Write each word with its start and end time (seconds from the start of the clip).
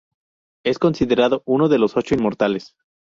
Es 0.63 0.79
considerado 0.79 1.43
uno 1.45 1.69
de 1.69 1.77
los 1.77 1.95
Ocho 1.95 2.15
Inmortales. 2.15 2.75